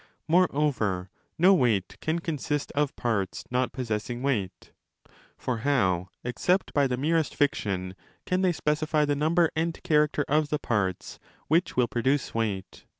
Moreover, 0.27 1.11
no 1.37 1.53
weight 1.53 1.99
can 1.99 2.17
consist 2.17 2.71
of 2.71 2.95
parts 2.95 3.43
not 3.51 3.71
possessing 3.71 4.23
weight. 4.23 4.71
For 5.37 5.59
how, 5.59 6.09
except 6.23 6.73
by 6.73 6.87
the 6.87 6.97
merest 6.97 7.35
fiction, 7.35 7.95
can 8.25 8.41
they 8.41 8.51
specify 8.51 9.05
the 9.05 9.15
number 9.15 9.51
and 9.55 9.79
character 9.83 10.25
of 10.27 10.49
the 10.49 10.57
parts 10.57 11.19
which 11.49 11.77
will 11.77 11.87
produce 11.87 12.33
weight? 12.33 12.85